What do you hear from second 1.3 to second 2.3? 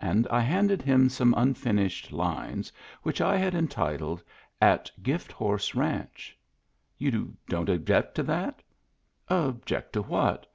unfinished